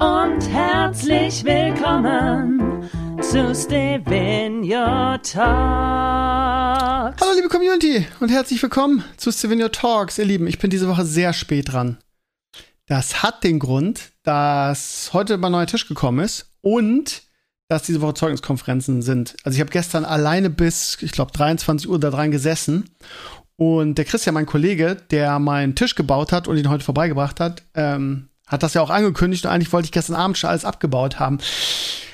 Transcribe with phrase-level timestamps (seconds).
[0.00, 2.88] Und herzlich willkommen
[3.20, 5.36] zu Stevenio Talks.
[7.20, 10.46] Hallo liebe Community und herzlich willkommen zu Stevenio Talks, ihr Lieben.
[10.46, 11.98] Ich bin diese Woche sehr spät dran.
[12.86, 17.24] Das hat den Grund, dass heute mein neuer Tisch gekommen ist und
[17.68, 19.36] dass diese Woche Zeugniskonferenzen sind.
[19.44, 22.88] Also ich habe gestern alleine bis, ich glaube, 23 Uhr da dran gesessen
[23.56, 27.64] und der Christian, mein Kollege, der meinen Tisch gebaut hat und ihn heute vorbeigebracht hat,
[27.74, 31.18] ähm, hat das ja auch angekündigt und eigentlich wollte ich gestern Abend schon alles abgebaut
[31.18, 31.38] haben.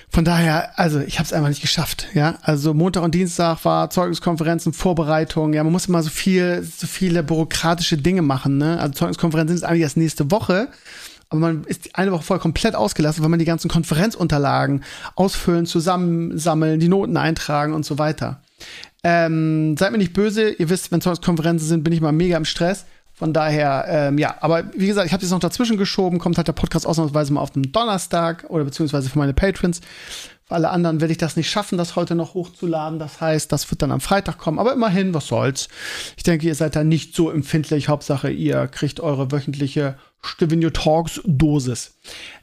[0.09, 2.39] Von daher, also ich habe es einfach nicht geschafft, ja.
[2.43, 7.23] Also Montag und Dienstag war Zeugniskonferenzen, Vorbereitung, ja, man muss immer so viel, so viele
[7.23, 8.79] bürokratische Dinge machen, ne?
[8.79, 10.69] Also Zeugniskonferenzen sind eigentlich erst nächste Woche,
[11.29, 14.85] aber man ist eine Woche vorher komplett ausgelassen, weil man die ganzen Konferenzunterlagen
[15.17, 18.41] ausfüllen, zusammensammeln, die Noten eintragen und so weiter.
[19.03, 22.45] Ähm, seid mir nicht böse, ihr wisst, wenn Zeugniskonferenzen sind, bin ich mal mega im
[22.45, 22.87] Stress.
[23.19, 26.49] Von daher, ähm, ja, aber wie gesagt, ich habe das noch dazwischen geschoben, kommt halt
[26.49, 29.81] der Podcast ausnahmsweise mal auf den Donnerstag oder beziehungsweise für meine Patrons.
[30.45, 32.99] Für alle anderen werde ich das nicht schaffen, das heute noch hochzuladen.
[32.99, 34.59] Das heißt, das wird dann am Freitag kommen.
[34.59, 35.69] Aber immerhin, was soll's.
[36.19, 37.89] Ich denke, ihr seid da nicht so empfindlich.
[37.89, 41.95] Hauptsache, ihr kriegt eure wöchentliche Stevenio Talks Dosis.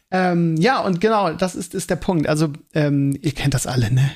[0.09, 2.27] Ähm, ja, und genau, das ist, ist der Punkt.
[2.27, 4.09] Also, ähm, ihr kennt das alle, ne?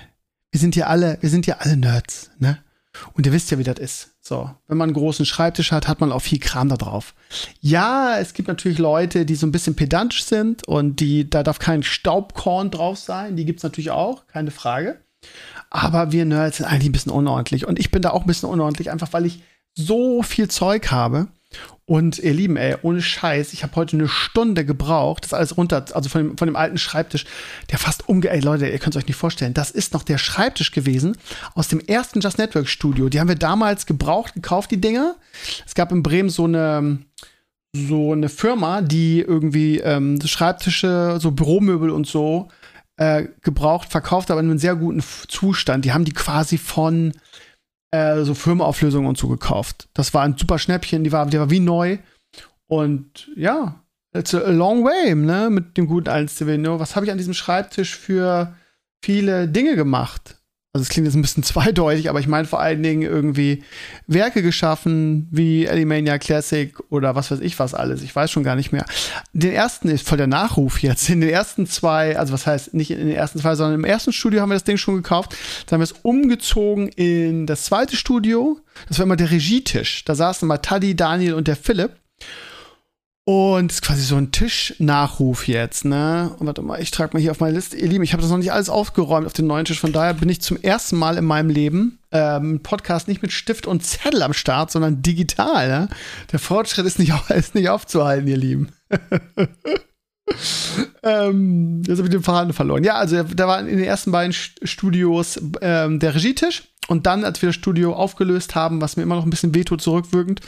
[0.50, 2.58] Wir sind hier alle, wir sind hier alle Nerds, ne?
[3.14, 4.17] Und ihr wisst ja, wie das ist.
[4.28, 7.14] So, wenn man einen großen Schreibtisch hat, hat man auch viel Kram da drauf.
[7.62, 11.60] Ja, es gibt natürlich Leute, die so ein bisschen pedantisch sind und die, da darf
[11.60, 13.38] kein Staubkorn drauf sein.
[13.38, 15.00] Die gibt's natürlich auch, keine Frage.
[15.70, 17.66] Aber wir Nerds sind eigentlich ein bisschen unordentlich.
[17.66, 19.44] Und ich bin da auch ein bisschen unordentlich, einfach weil ich
[19.76, 21.30] so viel Zeug habe
[21.88, 25.86] und ihr Lieben, ey, ohne Scheiß, ich habe heute eine Stunde gebraucht, das alles runter,
[25.94, 27.26] also von dem, von dem alten Schreibtisch,
[27.72, 28.30] der fast umge...
[28.30, 31.16] Ey, Leute, ihr könnt es euch nicht vorstellen, das ist noch der Schreibtisch gewesen
[31.56, 33.08] aus dem ersten Just Network Studio.
[33.08, 35.16] Die haben wir damals gebraucht, gekauft, die Dinger.
[35.66, 37.00] Es gab in Bremen so eine
[37.74, 42.50] so eine Firma, die irgendwie ähm, Schreibtische, so Büromöbel und so
[42.98, 45.86] äh, gebraucht, verkauft, aber in einem sehr guten Zustand.
[45.86, 47.14] Die haben die quasi von
[47.92, 49.90] äh, so Firmenauflösungen und so gekauft.
[49.94, 51.98] Das war ein super Schnäppchen, die war, die war wie neu.
[52.68, 53.84] Und ja,
[54.14, 56.80] it's a long way, ne, mit dem guten alten Stevino.
[56.80, 58.56] Was habe ich an diesem Schreibtisch für
[59.02, 60.38] viele Dinge gemacht?
[60.78, 63.64] Also es klingt jetzt ein bisschen zweideutig, aber ich meine vor allen Dingen irgendwie
[64.06, 68.04] Werke geschaffen, wie Alimania Classic oder was weiß ich was alles.
[68.04, 68.86] Ich weiß schon gar nicht mehr.
[69.34, 71.10] Den ersten ist voll der Nachruf jetzt.
[71.10, 74.14] In den ersten zwei, also was heißt nicht in den ersten zwei, sondern im ersten
[74.14, 75.36] Studio haben wir das Ding schon gekauft.
[75.66, 78.60] Dann haben wir es umgezogen in das zweite Studio.
[78.88, 80.06] Das war immer der Regietisch.
[80.06, 81.94] Da saßen mal Taddy, Daniel und der Philipp.
[83.30, 86.34] Und ist quasi so ein Tischnachruf jetzt, ne?
[86.40, 87.76] Und warte mal, ich trage mal hier auf meine Liste.
[87.76, 89.82] Ihr Lieben, ich habe das noch nicht alles aufgeräumt auf den neuen Tisch.
[89.82, 93.68] Von daher bin ich zum ersten Mal in meinem Leben ähm, Podcast nicht mit Stift
[93.68, 95.68] und Zettel am Start, sondern digital.
[95.68, 95.90] Ne?
[96.32, 98.72] Der Fortschritt ist nicht, ist nicht aufzuhalten, ihr Lieben.
[101.04, 102.84] ähm, jetzt habe ich den Faden verloren.
[102.84, 106.64] Ja, also da war in den ersten beiden Studios ähm, der Regietisch.
[106.88, 109.82] Und dann, als wir das Studio aufgelöst haben, was mir immer noch ein bisschen wehtut,
[109.82, 110.40] zurückwirkend,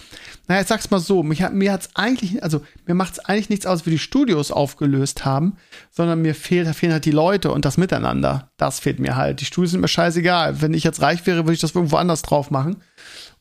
[0.47, 3.85] naja, ich sag's mal so, mich, mir hat's eigentlich, also mir macht's eigentlich nichts aus,
[3.85, 5.57] wie die Studios aufgelöst haben,
[5.91, 8.51] sondern mir fehlt, fehlen halt die Leute und das Miteinander.
[8.55, 9.41] Das fehlt mir halt.
[9.41, 10.61] Die Studios sind mir scheißegal.
[10.61, 12.77] Wenn ich jetzt reich wäre, würde ich das irgendwo anders drauf machen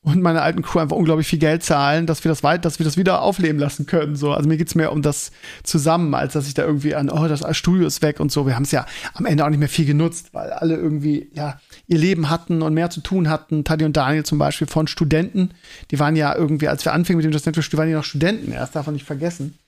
[0.03, 2.85] und meiner alten Crew einfach unglaublich viel Geld zahlen, dass wir das weit, dass wir
[2.85, 4.15] das wieder aufleben lassen können.
[4.15, 5.33] So, also mir geht's mehr um das
[5.65, 8.47] zusammen, als dass ich da irgendwie an, oh, das Studio ist weg und so.
[8.47, 11.61] Wir haben es ja am Ende auch nicht mehr viel genutzt, weil alle irgendwie ja
[11.89, 13.65] ihr Leben hatten und mehr zu tun hatten.
[13.65, 15.51] Taddy und Daniel zum Beispiel von Studenten,
[15.91, 18.05] die waren ja irgendwie, als wir anfingen mit dem das Network, die waren ja noch
[18.05, 18.53] Studenten.
[18.53, 19.59] Erst darf man nicht vergessen.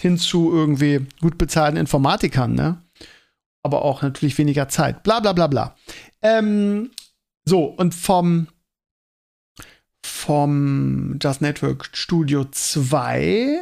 [0.00, 2.78] Hin zu irgendwie gut bezahlten Informatikern, ne?
[3.62, 5.02] Aber auch natürlich weniger Zeit.
[5.02, 5.76] Bla bla bla bla.
[6.20, 6.90] Ähm,
[7.44, 8.48] so, und vom
[10.04, 13.60] vom Just Network Studio 2.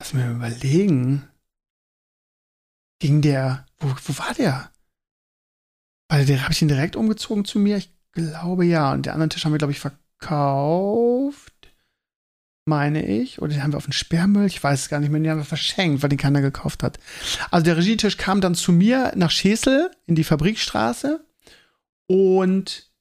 [0.00, 1.28] Lass mir überlegen.
[2.98, 3.66] Ging der.
[3.78, 4.72] Wo, wo war der?
[6.08, 7.76] Weil der habe ich ihn direkt umgezogen zu mir.
[7.76, 8.92] Ich glaube ja.
[8.92, 11.52] Und den anderen Tisch haben wir, glaube ich, verkauft.
[12.64, 13.40] Meine ich.
[13.40, 14.46] Oder den haben wir auf den Sperrmüll.
[14.46, 15.20] Ich weiß es gar nicht mehr.
[15.20, 16.98] Den haben wir verschenkt, weil den keiner gekauft hat.
[17.52, 21.24] Also der Regietisch kam dann zu mir nach Schesel in die Fabrikstraße.
[22.08, 22.91] Und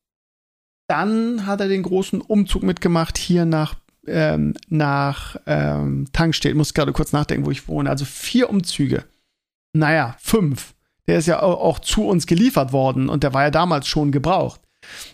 [0.91, 6.55] dann hat er den großen Umzug mitgemacht hier nach ähm, nach ähm, Tankstellen.
[6.55, 7.89] Ich muss gerade kurz nachdenken, wo ich wohne.
[7.89, 9.05] Also vier Umzüge.
[9.71, 10.73] Naja, fünf.
[11.07, 14.11] Der ist ja auch, auch zu uns geliefert worden und der war ja damals schon
[14.11, 14.59] gebraucht.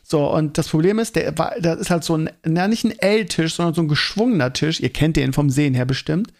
[0.01, 2.97] So, und das Problem ist, der war, das ist halt so ein, na, nicht ein
[2.97, 4.79] L-Tisch, sondern so ein geschwungener Tisch.
[4.79, 6.33] Ihr kennt den vom Sehen her bestimmt.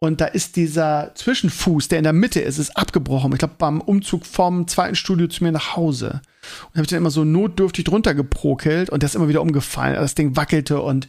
[0.00, 3.32] Und da ist dieser Zwischenfuß, der in der Mitte ist, ist abgebrochen.
[3.32, 6.20] Ich glaube, beim Umzug vom zweiten Studio zu mir nach Hause.
[6.66, 9.94] Und habe ich dann immer so notdürftig drunter geprokelt und der ist immer wieder umgefallen.
[9.94, 11.08] Das Ding wackelte und.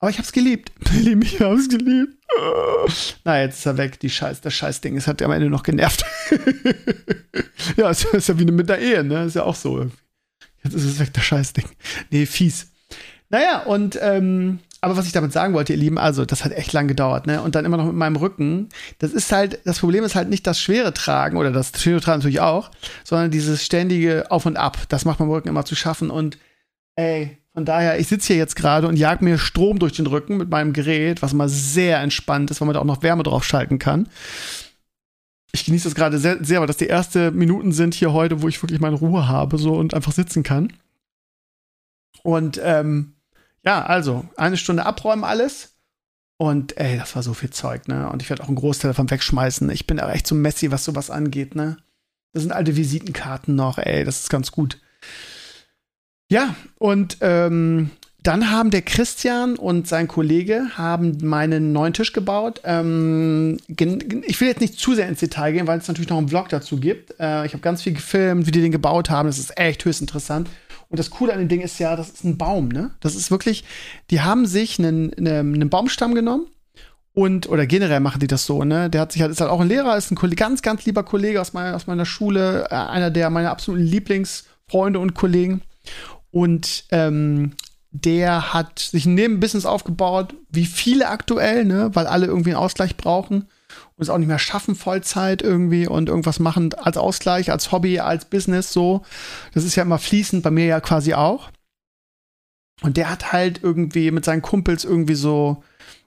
[0.00, 0.72] Aber ich hab's geliebt.
[0.92, 2.14] Lieb, ich hab's geliebt.
[3.24, 4.96] Na, jetzt ist er weg, die Scheiß, das Scheißding.
[4.96, 6.04] Es hat am Ende noch genervt.
[7.76, 9.24] ja, es ist ja wie mit der Ehe, ne?
[9.24, 9.90] Ist ja auch so.
[10.62, 11.66] Jetzt ist es weg, das Scheißding.
[12.10, 12.68] Nee, fies.
[13.30, 16.72] Naja, und ähm, aber was ich damit sagen wollte, ihr Lieben, also das hat echt
[16.72, 17.42] lang gedauert, ne?
[17.42, 18.68] Und dann immer noch mit meinem Rücken.
[18.98, 22.18] Das ist halt, das Problem ist halt nicht das schwere Tragen oder das schwere Tragen
[22.18, 22.70] natürlich auch,
[23.02, 24.78] sondern dieses ständige Auf und Ab.
[24.88, 26.10] Das macht meinem Rücken immer zu schaffen.
[26.10, 26.38] Und
[26.94, 30.36] ey, von daher, ich sitze hier jetzt gerade und jag mir Strom durch den Rücken
[30.36, 33.44] mit meinem Gerät, was mal sehr entspannt ist, weil man da auch noch Wärme drauf
[33.44, 34.08] schalten kann.
[35.50, 38.48] Ich genieße das gerade sehr, sehr, weil das die ersten Minuten sind hier heute, wo
[38.48, 40.72] ich wirklich meine Ruhe habe so und einfach sitzen kann.
[42.22, 43.14] Und ähm,
[43.64, 45.74] ja, also eine Stunde abräumen alles.
[46.36, 48.08] Und ey, das war so viel Zeug, ne?
[48.10, 49.68] Und ich werde auch einen Großteil davon wegschmeißen.
[49.70, 51.78] Ich bin aber echt so messy, was sowas angeht, ne?
[52.32, 54.78] Das sind alte Visitenkarten noch, ey, das ist ganz gut.
[56.30, 57.90] Ja, und ähm,
[58.22, 62.60] dann haben der Christian und sein Kollege haben meinen neuen Tisch gebaut.
[62.64, 66.28] Ähm, ich will jetzt nicht zu sehr ins Detail gehen, weil es natürlich noch einen
[66.28, 67.18] Vlog dazu gibt.
[67.18, 69.28] Äh, ich habe ganz viel gefilmt, wie die den gebaut haben.
[69.28, 70.48] Das ist echt höchst interessant.
[70.90, 72.92] Und das Coole an dem Ding ist ja, das ist ein Baum, ne?
[73.00, 73.64] Das ist wirklich,
[74.10, 76.46] die haben sich einen, einen, einen Baumstamm genommen
[77.12, 78.88] und, oder generell machen die das so, ne?
[78.88, 81.02] Der hat sich halt, ist halt auch ein Lehrer, ist ein Kollege, ganz, ganz lieber
[81.02, 85.62] Kollege aus meiner, aus meiner Schule, äh, einer der meiner absoluten Lieblingsfreunde und Kollegen.
[86.30, 87.52] Und ähm,
[87.90, 91.90] der hat sich ein Nebenbusiness aufgebaut, wie viele aktuell, ne?
[91.92, 93.46] Weil alle irgendwie einen Ausgleich brauchen
[93.98, 97.98] und es auch nicht mehr schaffen, Vollzeit irgendwie und irgendwas machen als Ausgleich, als Hobby,
[97.98, 99.02] als Business so.
[99.54, 101.50] Das ist ja immer fließend, bei mir ja quasi auch.
[102.82, 105.64] Und der hat halt irgendwie mit seinen Kumpels irgendwie so,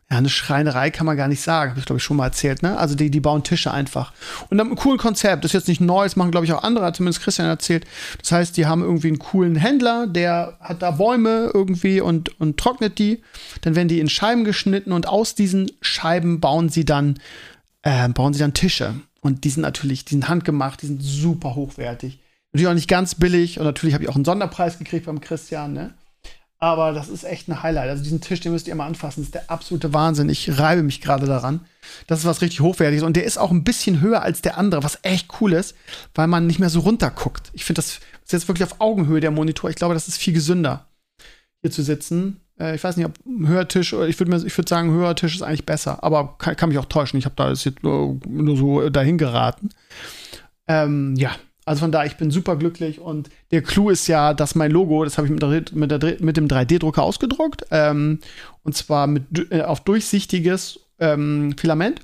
[0.09, 2.63] ja, eine Schreinerei kann man gar nicht sagen, habe ich glaube ich schon mal erzählt,
[2.63, 2.77] ne?
[2.77, 4.13] Also die, die bauen Tische einfach.
[4.49, 6.63] Und dann ein coolen Konzept, das ist jetzt nicht neu, das machen glaube ich auch
[6.63, 7.85] andere, hat zumindest Christian erzählt.
[8.21, 12.57] Das heißt, die haben irgendwie einen coolen Händler, der hat da Bäume irgendwie und, und
[12.57, 13.21] trocknet die.
[13.61, 17.17] Dann werden die in Scheiben geschnitten und aus diesen Scheiben bauen sie dann
[17.83, 18.95] äh, bauen sie dann Tische.
[19.21, 22.19] Und die sind natürlich, die sind handgemacht, die sind super hochwertig.
[22.51, 25.73] Natürlich auch nicht ganz billig und natürlich habe ich auch einen Sonderpreis gekriegt beim Christian,
[25.73, 25.93] ne?
[26.63, 27.89] Aber das ist echt ein Highlight.
[27.89, 29.21] Also diesen Tisch, den müsst ihr mal anfassen.
[29.21, 30.29] Das ist der absolute Wahnsinn.
[30.29, 31.61] Ich reibe mich gerade daran.
[32.05, 33.03] Das ist was richtig Hochwertiges.
[33.03, 35.75] Und der ist auch ein bisschen höher als der andere, was echt cool ist,
[36.13, 37.49] weil man nicht mehr so runterguckt.
[37.53, 39.71] Ich finde, das ist jetzt wirklich auf Augenhöhe der Monitor.
[39.71, 40.85] Ich glaube, das ist viel gesünder,
[41.61, 42.41] hier zu sitzen.
[42.61, 43.13] Äh, ich weiß nicht, ob
[43.47, 46.85] Hörtisch, ich würde ich würd sagen, Hörtisch ist eigentlich besser, aber kann, kann mich auch
[46.85, 47.17] täuschen.
[47.17, 49.69] Ich habe da jetzt nur, nur so dahin geraten.
[50.67, 51.31] Ähm, ja,
[51.65, 55.03] also von daher, ich bin super glücklich und der Clou ist ja, dass mein Logo,
[55.03, 58.19] das habe ich mit, der, mit, der, mit dem 3D-Drucker ausgedruckt, ähm,
[58.63, 62.01] und zwar mit, äh, auf durchsichtiges ähm, Filament.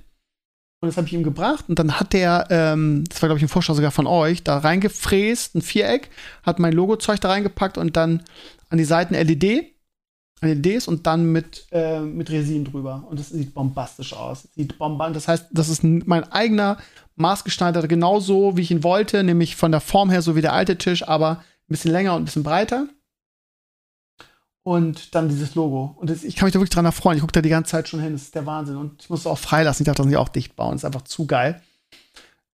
[0.79, 3.43] Und das habe ich ihm gebracht und dann hat der, ähm, das war glaube ich
[3.43, 6.11] ein Vorschlag sogar von euch, da reingefräst, ein Viereck,
[6.43, 8.21] hat mein Logo-Zeug da reingepackt und dann
[8.69, 9.76] an die Seiten LED
[10.41, 13.05] LEDs und dann mit, äh, mit Resin drüber.
[13.09, 14.47] Und das sieht bombastisch aus.
[14.55, 15.15] Sieht bombastisch.
[15.15, 16.77] Das heißt, das ist mein eigener
[17.15, 20.77] maßgeschneiderter, genauso wie ich ihn wollte, nämlich von der Form her so wie der alte
[20.77, 22.87] Tisch, aber ein bisschen länger und ein bisschen breiter.
[24.63, 25.95] Und dann dieses Logo.
[25.97, 27.15] Und das, ich kann mich da wirklich dran erfreuen.
[27.15, 28.11] Ich gucke da die ganze Zeit schon hin.
[28.11, 28.75] Das ist der Wahnsinn.
[28.75, 29.83] Und ich muss es auch freilassen.
[29.83, 30.73] Ich darf das nicht auch dicht bauen.
[30.73, 31.61] Das ist einfach zu geil.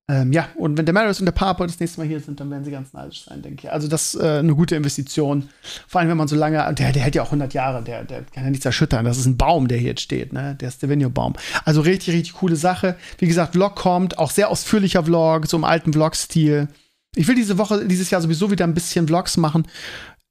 [0.10, 2.52] Ähm, ja, und wenn der Marius und der Papa das nächste Mal hier sind, dann
[2.52, 3.72] werden sie ganz neidisch sein, denke ich.
[3.72, 5.48] Also das ist äh, eine gute Investition.
[5.88, 8.24] Vor allem, wenn man so lange, der, der hält ja auch 100 Jahre, der, der
[8.24, 9.06] kann ja nichts erschüttern.
[9.06, 10.56] Das ist ein Baum, der hier jetzt steht, ne?
[10.60, 11.36] Der Stevino-Baum.
[11.64, 12.98] Also richtig, richtig coole Sache.
[13.18, 16.68] Wie gesagt, Vlog kommt, auch sehr ausführlicher Vlog, so im alten Vlog-Stil.
[17.16, 19.66] Ich will diese Woche, dieses Jahr sowieso wieder ein bisschen Vlogs machen.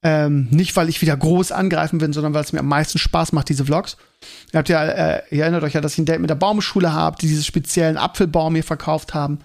[0.02, 3.32] Ähm, nicht, weil ich wieder groß angreifen will, sondern weil es mir am meisten Spaß
[3.32, 3.96] macht, diese Vlogs.
[4.52, 6.92] Ihr habt ja, äh, ihr erinnert euch ja, dass ich ein Date mit der Baumschule
[6.92, 9.38] habe, die diese speziellen Apfelbaum hier verkauft haben.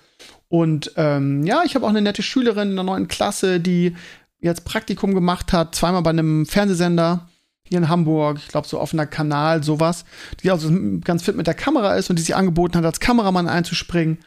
[0.49, 3.95] Und ähm, ja, ich habe auch eine nette Schülerin in der neunten Klasse, die
[4.39, 7.27] jetzt Praktikum gemacht hat, zweimal bei einem Fernsehsender
[7.63, 10.05] hier in Hamburg, ich glaube so offener Kanal, sowas,
[10.41, 10.71] die also
[11.03, 14.19] ganz fit mit der Kamera ist und die sich angeboten hat, als Kameramann einzuspringen.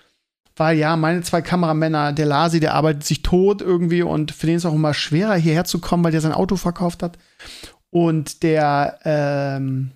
[0.56, 4.56] Weil ja, meine zwei Kameramänner, der Lasi, der arbeitet sich tot irgendwie und für den
[4.56, 7.18] ist es auch immer schwerer, hierher zu kommen, weil der sein Auto verkauft hat.
[7.88, 9.92] Und der, ähm,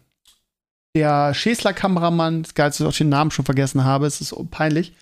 [0.96, 4.94] der Schäsler-Kameramann, das Geilste, dass ich den Namen schon vergessen habe, es ist peinlich,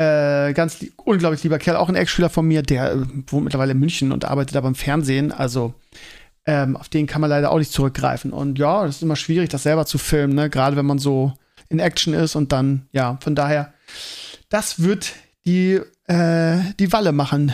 [0.00, 3.72] äh, ganz li unglaublich lieber Kerl, auch ein Ex-Schüler von mir, der äh, wohnt mittlerweile
[3.72, 5.30] in München und arbeitet da beim Fernsehen.
[5.32, 5.74] Also
[6.46, 8.32] Ähm, auf den kann man leider auch nicht zurückgreifen.
[8.32, 10.48] Und ja, das ist immer schwierig, das selber zu filmen, ne?
[10.48, 11.34] gerade wenn man so
[11.68, 13.74] in Action ist und dann, ja, von daher,
[14.48, 15.12] das wird
[15.44, 17.52] die, äh, die Walle machen,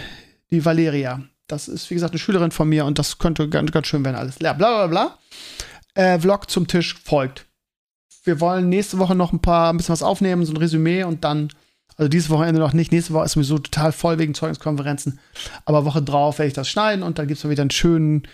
[0.53, 1.21] die Valeria.
[1.49, 4.17] Das ist, wie gesagt, eine Schülerin von mir und das könnte ganz, ganz schön werden
[4.17, 4.37] alles.
[4.41, 5.19] Ja, bla bla bla.
[5.95, 7.45] Äh, Vlog zum Tisch folgt.
[8.23, 11.25] Wir wollen nächste Woche noch ein paar, ein bisschen was aufnehmen, so ein Resümee und
[11.25, 11.49] dann,
[11.97, 12.93] also dieses Wochenende noch nicht.
[12.93, 15.19] Nächste Woche ist sowieso total voll wegen Zeugniskonferenzen.
[15.65, 18.29] Aber Woche drauf werde ich das schneiden und dann gibt es wieder einen schönen,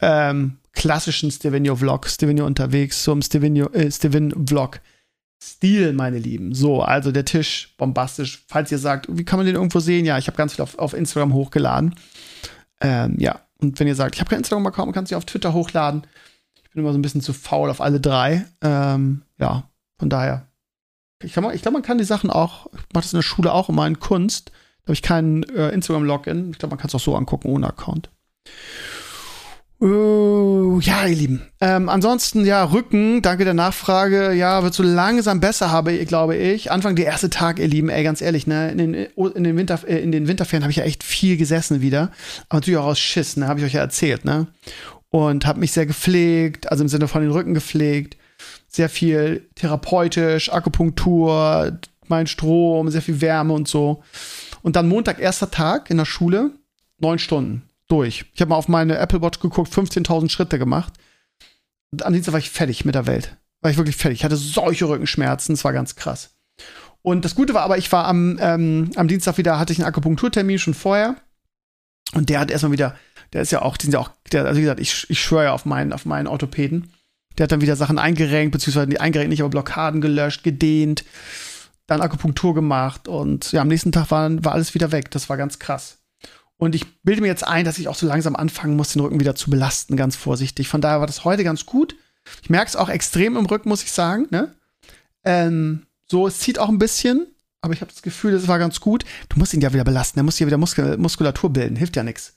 [0.00, 2.06] ähm, klassischen Stevenio-Vlog.
[2.06, 4.80] Stevenio unterwegs, im Stevenio, äh, Steven-Vlog.
[5.42, 6.52] Stil, meine Lieben.
[6.54, 8.44] So, also der Tisch, bombastisch.
[8.48, 10.04] Falls ihr sagt, wie kann man den irgendwo sehen?
[10.04, 11.94] Ja, ich habe ganz viel auf, auf Instagram hochgeladen.
[12.80, 16.06] Ähm, ja, und wenn ihr sagt, ich habe kein Instagram-Account, kannst du auf Twitter hochladen.
[16.56, 18.46] Ich bin immer so ein bisschen zu faul auf alle drei.
[18.62, 19.64] Ähm, ja,
[19.98, 20.47] von daher.
[21.22, 23.68] Ich, ich glaube, man kann die Sachen auch, ich mache das in der Schule auch
[23.68, 24.50] immer in Kunst.
[24.82, 26.50] Da habe ich keinen äh, Instagram-Login.
[26.52, 28.10] Ich glaube, man kann es auch so angucken ohne Account.
[29.80, 31.42] Uh, ja, ihr Lieben.
[31.60, 34.32] Ähm, ansonsten, ja, Rücken, danke der Nachfrage.
[34.32, 36.72] Ja, wird so langsam besser, habe glaube ich.
[36.72, 39.78] Anfang der erste Tag, ihr Lieben, ey, ganz ehrlich, ne, in den, in den, Winter,
[39.86, 42.10] äh, in den Winterferien habe ich ja echt viel gesessen wieder.
[42.48, 44.48] Aber natürlich auch aus Schiss, ne, habe ich euch ja erzählt, ne.
[45.10, 48.16] Und habe mich sehr gepflegt, also im Sinne von den Rücken gepflegt.
[48.68, 54.02] Sehr viel therapeutisch, Akupunktur, mein Strom, sehr viel Wärme und so.
[54.62, 56.52] Und dann Montag, erster Tag in der Schule,
[56.98, 58.26] neun Stunden durch.
[58.34, 60.92] Ich habe mal auf meine Apple Watch geguckt, 15.000 Schritte gemacht.
[61.90, 63.36] Und am Dienstag war ich fertig mit der Welt.
[63.60, 64.20] War ich wirklich fertig.
[64.20, 66.30] Ich hatte solche Rückenschmerzen, es war ganz krass.
[67.02, 69.88] Und das Gute war aber, ich war am, ähm, am Dienstag wieder, hatte ich einen
[69.88, 71.16] Akupunkturtermin schon vorher.
[72.12, 72.96] Und der hat erstmal wieder,
[73.32, 75.44] der ist ja auch, die sind ja auch, der, also wie gesagt, ich, ich schwöre
[75.44, 76.92] ja auf meinen, auf meinen Orthopäden.
[77.38, 81.04] Der hat dann wieder Sachen eingerenkt, beziehungsweise die eingerenkt nicht, aber Blockaden gelöscht, gedehnt,
[81.86, 85.10] dann Akupunktur gemacht und ja, am nächsten Tag war, war alles wieder weg.
[85.10, 85.98] Das war ganz krass.
[86.58, 89.20] Und ich bilde mir jetzt ein, dass ich auch so langsam anfangen muss, den Rücken
[89.20, 90.68] wieder zu belasten, ganz vorsichtig.
[90.68, 91.94] Von daher war das heute ganz gut.
[92.42, 94.26] Ich merke es auch extrem im Rücken, muss ich sagen.
[94.30, 94.54] Ne?
[95.24, 97.28] Ähm, so, es zieht auch ein bisschen,
[97.60, 99.04] aber ich habe das Gefühl, es war ganz gut.
[99.28, 102.02] Du musst ihn ja wieder belasten, er muss ja wieder Muskul Muskulatur bilden, hilft ja
[102.02, 102.34] nichts.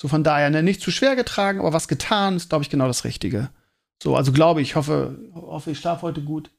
[0.00, 2.86] So von daher, ne, nicht zu schwer getragen, aber was getan, ist, glaube ich, genau
[2.86, 3.50] das Richtige.
[4.02, 6.50] So, also glaube ich, hoffe, hoffe, ich schlafe heute gut.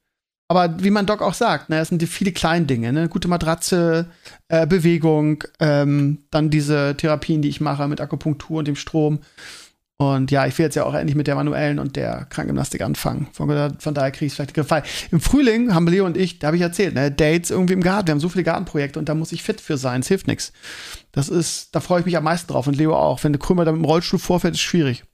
[0.47, 3.09] Aber wie mein Doc auch sagt, ne, es sind viele kleinen Dinge, ne?
[3.09, 4.11] Gute Matratze,
[4.47, 9.19] äh, Bewegung, ähm, dann diese Therapien, die ich mache mit Akupunktur und dem Strom.
[9.97, 13.27] Und ja, ich will jetzt ja auch endlich mit der manuellen und der Krankengymnastik anfangen.
[13.31, 13.49] Von,
[13.79, 14.83] von daher kriege ich vielleicht gefallen.
[15.09, 18.07] Im Frühling haben Leo und ich, da habe ich erzählt, ne, Dates irgendwie im Garten.
[18.07, 20.01] Wir haben so viele Gartenprojekte und da muss ich fit für sein.
[20.01, 20.51] Es hilft nichts.
[21.13, 23.23] Das ist, da freue ich mich am meisten drauf und Leo auch.
[23.23, 25.05] Wenn der Krümmer da mit dem Rollstuhl vorfährt, ist schwierig.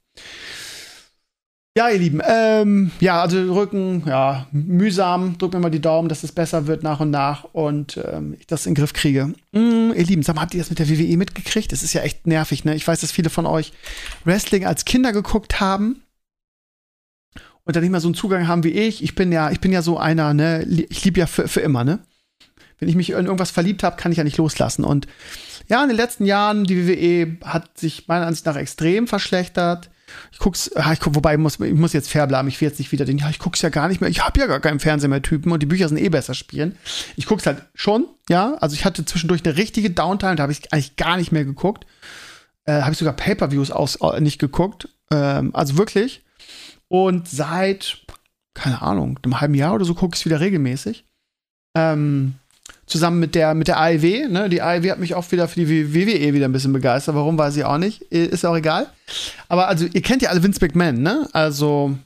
[1.74, 5.38] Ja, ihr Lieben, ähm, ja, also Rücken, ja, mühsam.
[5.38, 8.46] Drückt mir mal die Daumen, dass es besser wird nach und nach und ähm, ich
[8.46, 9.32] das in den Griff kriege.
[9.52, 11.72] Mm, ihr Lieben, sag mal, habt ihr das mit der WWE mitgekriegt?
[11.72, 12.74] Das ist ja echt nervig, ne?
[12.74, 13.72] Ich weiß, dass viele von euch
[14.24, 16.02] Wrestling als Kinder geguckt haben
[17.64, 19.02] und dann nicht mehr so einen Zugang haben wie ich.
[19.02, 20.64] Ich bin ja, ich bin ja so einer, ne?
[20.90, 22.00] Ich liebe ja für, für immer, ne?
[22.80, 24.84] Wenn ich mich in irgendwas verliebt habe, kann ich ja nicht loslassen.
[24.84, 25.06] Und
[25.68, 29.88] ja, in den letzten Jahren, die WWE hat sich meiner Ansicht nach extrem verschlechtert
[30.30, 32.78] ich guck's, ich guck, wobei ich muss, ich muss jetzt fair bleiben, ich will jetzt
[32.78, 34.80] nicht wieder den, ja, ich guck's ja gar nicht mehr, ich habe ja gar keinen
[34.80, 36.76] Fernseher mehr Typen und die Bücher sind eh besser spielen.
[37.16, 40.72] Ich guck's halt schon, ja, also ich hatte zwischendurch eine richtige Downtime, da habe ich
[40.72, 41.86] eigentlich gar nicht mehr geguckt.
[42.64, 46.22] Äh, habe ich sogar Pay-per-Views aus äh, nicht geguckt, ähm, also wirklich.
[46.88, 48.02] Und seit
[48.54, 51.04] keine Ahnung, einem halben Jahr oder so gucke ich es wieder regelmäßig.
[51.74, 52.34] Ähm,
[52.86, 54.28] zusammen mit der, mit der AEW.
[54.28, 54.48] Ne?
[54.48, 57.14] Die AEW hat mich auch wieder für die WWE wieder ein bisschen begeistert.
[57.14, 58.02] Warum, weiß ich auch nicht.
[58.02, 58.86] Ist auch egal.
[59.48, 61.28] Aber also, ihr kennt ja alle Vince McMahon, ne?
[61.32, 61.96] Also,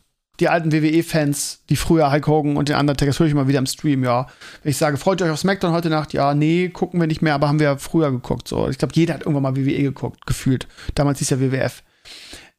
[0.40, 3.59] die alten WWE-Fans, die früher Hulk Hogan und den Undertaker, das höre ich mal wieder
[3.59, 4.26] im Stream, ja.
[4.62, 7.35] Wenn ich sage, freut euch auf SmackDown heute Nacht, ja, nee, gucken wir nicht mehr,
[7.35, 8.47] aber haben wir früher geguckt.
[8.49, 8.68] So.
[8.68, 10.66] Ich glaube, jeder hat irgendwann mal WWE geguckt, gefühlt.
[10.95, 11.83] Damals hieß ja WWF.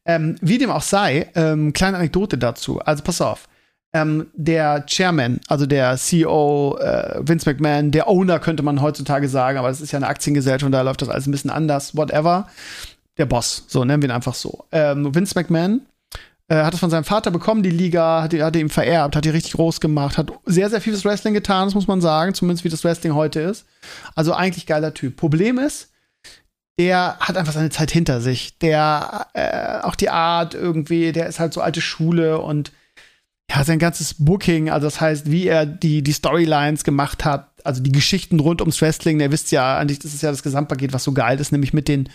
[0.04, 2.80] Ähm, wie dem auch sei, ähm, kleine Anekdote dazu.
[2.80, 3.48] Also, pass auf
[3.92, 9.58] ähm, der Chairman, also der CEO äh, Vince McMahon, der Owner könnte man heutzutage sagen,
[9.58, 12.48] aber das ist ja eine Aktiengesellschaft und da läuft das alles ein bisschen anders, whatever.
[13.16, 14.64] Der Boss, so nennen wir ihn einfach so.
[14.72, 15.80] Ähm, Vince McMahon
[16.48, 19.30] äh, hat es von seinem Vater bekommen, die Liga, hat, hat ihm vererbt, hat die
[19.30, 22.64] richtig groß gemacht, hat sehr, sehr viel fürs Wrestling getan, das muss man sagen, zumindest
[22.64, 23.64] wie das Wrestling heute ist.
[24.14, 25.16] Also eigentlich geiler Typ.
[25.16, 25.90] Problem ist,
[26.78, 28.58] der hat einfach seine Zeit hinter sich.
[28.58, 32.70] Der, äh, auch die Art irgendwie, der ist halt so alte Schule und
[33.50, 37.82] ja, sein ganzes Booking, also das heißt, wie er die, die Storylines gemacht hat, also
[37.82, 41.04] die Geschichten rund ums Wrestling, ihr wisst ja, eigentlich, das ist ja das Gesamtpaket, was
[41.04, 42.08] so geil ist, nämlich mit den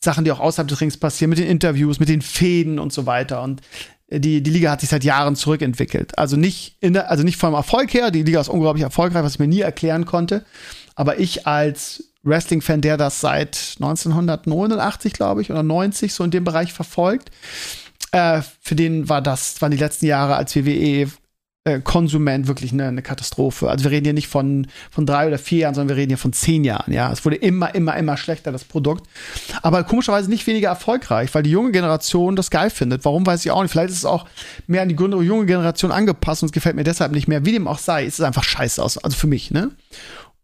[0.00, 3.06] Sachen, die auch außerhalb des Rings passieren, mit den Interviews, mit den Fäden und so
[3.06, 3.42] weiter.
[3.42, 3.60] Und
[4.08, 6.18] die, die Liga hat sich seit Jahren zurückentwickelt.
[6.18, 9.34] Also nicht, in der, also nicht vom Erfolg her, die Liga ist unglaublich erfolgreich, was
[9.34, 10.44] ich mir nie erklären konnte.
[10.94, 16.44] Aber ich als Wrestling-Fan, der das seit 1989, glaube ich, oder 90 so in dem
[16.44, 17.30] Bereich verfolgt,
[18.12, 21.08] Äh, für den war das, waren die letzten Jahre als WWE
[21.64, 23.70] äh, Konsument wirklich eine, eine, Katastrophe.
[23.70, 26.18] Also wir reden hier nicht von, von drei oder vier Jahren, sondern wir reden hier
[26.18, 26.92] von zehn Jahren.
[26.92, 29.08] Ja, es wurde immer, immer, immer schlechter, das Produkt.
[29.62, 33.04] Aber komischerweise nicht weniger erfolgreich, weil die junge Generation das geil findet.
[33.04, 33.70] Warum weiß ich auch nicht.
[33.70, 34.26] Vielleicht ist es auch
[34.66, 37.44] mehr an die junge Generation angepasst und es gefällt mir deshalb nicht mehr.
[37.44, 38.98] Wie dem auch sei, ist es einfach scheiße aus.
[38.98, 39.70] Also für mich, ne?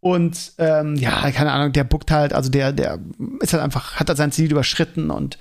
[0.00, 3.00] Und ähm, ja, keine Ahnung, der buckt halt, also der, der
[3.40, 5.38] ist halt einfach, hat halt sein Ziel überschritten und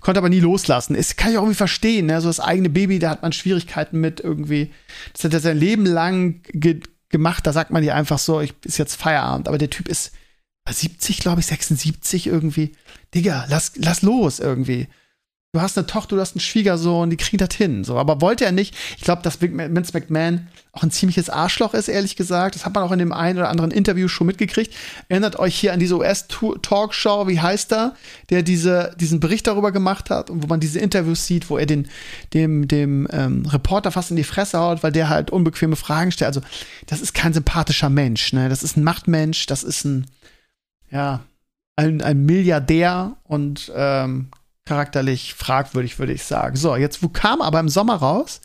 [0.00, 0.94] konnte aber nie loslassen.
[0.94, 2.20] Ist, kann ich auch irgendwie verstehen, ne?
[2.20, 4.72] So das eigene Baby, da hat man Schwierigkeiten mit irgendwie.
[5.12, 8.54] Das hat er sein Leben lang ge gemacht, da sagt man dir einfach so, ich
[8.64, 9.48] ist jetzt Feierabend.
[9.48, 10.12] Aber der Typ ist
[10.68, 12.72] 70, glaube ich, 76 irgendwie.
[13.14, 14.88] Digga, lass, lass los irgendwie
[15.52, 17.82] du hast eine Tochter, du hast einen Schwiegersohn, die kriegen das hin.
[17.82, 18.74] So, aber wollte er nicht.
[18.96, 22.54] Ich glaube, dass Vince McMahon auch ein ziemliches Arschloch ist, ehrlich gesagt.
[22.54, 24.74] Das hat man auch in dem einen oder anderen Interview schon mitgekriegt.
[25.08, 27.94] Erinnert euch hier an diese US-Talkshow, wie heißt er,
[28.28, 31.66] der diese, diesen Bericht darüber gemacht hat und wo man diese Interviews sieht, wo er
[31.66, 31.88] den,
[32.34, 36.28] dem, dem ähm, Reporter fast in die Fresse haut, weil der halt unbequeme Fragen stellt.
[36.28, 36.42] Also,
[36.86, 38.50] das ist kein sympathischer Mensch, ne?
[38.50, 40.06] Das ist ein Machtmensch, das ist ein,
[40.90, 41.20] ja,
[41.76, 44.28] ein, ein Milliardär und ähm,
[44.68, 46.56] charakterlich fragwürdig, würde ich sagen.
[46.56, 48.42] So, jetzt kam aber im Sommer raus,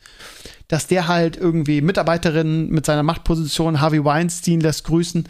[0.68, 5.28] dass der halt irgendwie Mitarbeiterin mit seiner Machtposition, Harvey Weinstein lässt grüßen,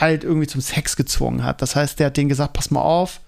[0.00, 1.62] halt irgendwie zum Sex gezwungen hat.
[1.62, 3.20] Das heißt, der hat denen gesagt, pass mal auf,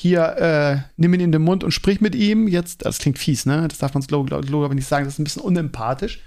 [0.00, 2.48] hier, äh, nimm ihn in den Mund und sprich mit ihm.
[2.48, 3.68] Jetzt, das klingt fies, ne?
[3.68, 6.20] Das darf man so aber nicht sagen, das ist ein bisschen unempathisch.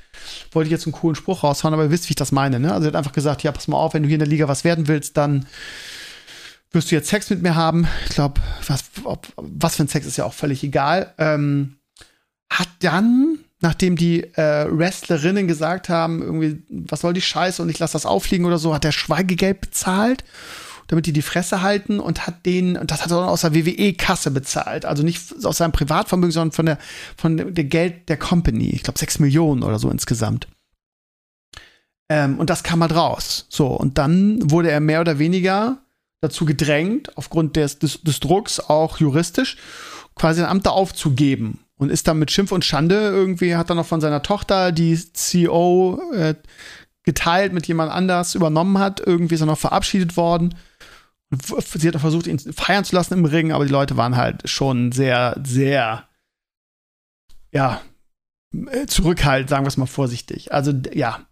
[0.52, 2.72] Wollte ich jetzt einen coolen Spruch raushauen, aber ihr wisst, wie ich das meine, ne?
[2.74, 4.48] Also er hat einfach gesagt, ja, pass mal auf, wenn du hier in der Liga
[4.48, 5.46] was werden willst, dann
[6.72, 7.88] wirst du jetzt Sex mit mir haben?
[8.08, 8.84] Ich glaube, was,
[9.36, 11.14] was für ein Sex ist ja auch völlig egal.
[11.18, 11.78] Ähm,
[12.50, 17.80] hat dann, nachdem die äh, Wrestlerinnen gesagt haben, irgendwie, was soll die Scheiße und ich
[17.80, 20.24] lasse das auffliegen oder so, hat der Schweigegeld bezahlt,
[20.88, 23.56] damit die die Fresse halten und hat den, und das hat er dann aus der
[23.56, 24.86] WWE-Kasse bezahlt.
[24.86, 26.78] Also nicht aus seinem Privatvermögen, sondern von der,
[27.18, 28.70] von der Geld der Company.
[28.70, 30.48] Ich glaube, sechs Millionen oder so insgesamt.
[32.10, 33.48] Ähm, und das kam halt raus.
[33.50, 35.80] So, und dann wurde er mehr oder weniger
[36.22, 39.58] dazu gedrängt, aufgrund des, des, des Drucks, auch juristisch,
[40.16, 43.78] quasi ein Amt da aufzugeben und ist dann mit Schimpf und Schande irgendwie, hat dann
[43.78, 46.36] noch von seiner Tochter die CEO äh,
[47.04, 49.00] geteilt mit jemand anders übernommen hat.
[49.00, 50.56] Irgendwie ist er noch verabschiedet worden.
[51.30, 54.50] Sie hat auch versucht, ihn feiern zu lassen im Ring, aber die Leute waren halt
[54.50, 56.08] schon sehr, sehr,
[57.52, 57.82] ja,
[58.88, 60.54] zurückhaltend, sagen wir es mal vorsichtig.
[60.54, 61.28] Also, ja,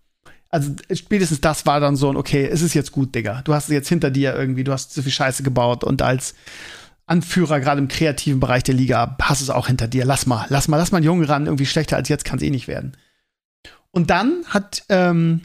[0.55, 3.41] also spätestens das war dann so ein, okay, es ist jetzt gut, Digga.
[3.43, 6.33] Du hast es jetzt hinter dir irgendwie, du hast so viel Scheiße gebaut und als
[7.07, 10.05] Anführer, gerade im kreativen Bereich der Liga, hast es auch hinter dir.
[10.05, 12.43] Lass mal, lass mal, lass mal einen Jungen ran, irgendwie schlechter als jetzt kann es
[12.43, 12.95] eh nicht werden.
[13.91, 15.41] Und dann hat, ähm,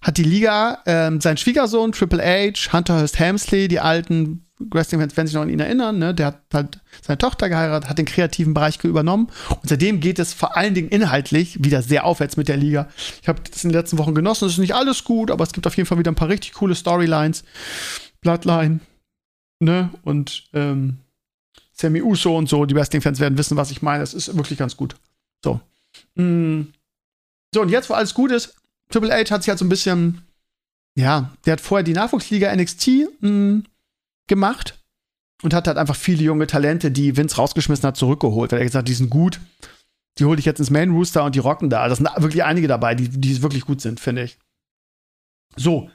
[0.00, 5.26] hat die Liga ähm, sein Schwiegersohn Triple H, Hunter Hurst Hamsley, die alten Wrestling-Fans werden
[5.26, 6.14] sich noch an ihn erinnern, ne?
[6.14, 9.28] Der hat halt seine Tochter geheiratet, hat den kreativen Bereich übernommen.
[9.50, 12.88] Und seitdem geht es vor allen Dingen inhaltlich wieder sehr aufwärts mit der Liga.
[13.20, 14.46] Ich habe das in den letzten Wochen genossen.
[14.46, 16.52] Es ist nicht alles gut, aber es gibt auf jeden Fall wieder ein paar richtig
[16.54, 17.42] coole Storylines.
[18.20, 18.80] Bloodline,
[19.58, 19.90] ne?
[20.02, 20.98] Und ähm,
[21.72, 22.64] Sammy Uso und so.
[22.64, 24.04] Die Wrestling-Fans werden wissen, was ich meine.
[24.04, 24.94] Es ist wirklich ganz gut.
[25.42, 25.60] So.
[26.14, 26.68] Mm.
[27.52, 28.56] So, und jetzt, wo alles gut ist,
[28.90, 30.22] Triple H hat sich halt so ein bisschen,
[30.96, 32.88] ja, der hat vorher die Nachwuchsliga NXT
[33.20, 33.64] mh, mm,
[34.26, 34.82] gemacht
[35.42, 38.52] und hat halt einfach viele junge Talente, die Vince rausgeschmissen hat, zurückgeholt.
[38.52, 39.40] Weil er gesagt hat, die sind gut,
[40.18, 41.88] die hole ich jetzt ins Main Rooster und die rocken da.
[41.88, 44.38] Das sind wirklich einige dabei, die, die wirklich gut sind, finde ich.
[45.56, 45.90] So.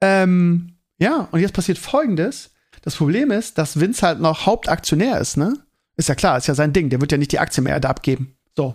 [0.00, 2.50] Ähm, ja, und jetzt passiert folgendes.
[2.82, 5.58] Das Problem ist, dass Vince halt noch Hauptaktionär ist, ne?
[5.96, 6.90] Ist ja klar, ist ja sein Ding.
[6.90, 8.36] Der wird ja nicht die Aktie mehr da abgeben.
[8.56, 8.74] So.